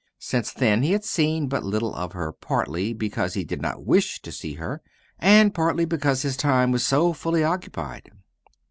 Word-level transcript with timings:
Since 0.17 0.51
then 0.53 0.81
he 0.81 0.93
had 0.93 1.03
seen 1.05 1.47
but 1.47 1.63
little 1.63 1.93
of 1.93 2.13
her, 2.13 2.31
partly 2.31 2.91
because 2.91 3.35
he 3.35 3.43
did 3.43 3.61
not 3.61 3.85
wish 3.85 4.19
to 4.23 4.31
see 4.31 4.53
her, 4.53 4.81
and 5.19 5.53
partly 5.53 5.85
because 5.85 6.23
his 6.23 6.35
time 6.35 6.71
was 6.71 6.83
so 6.83 7.13
fully 7.13 7.43
occupied. 7.43 8.09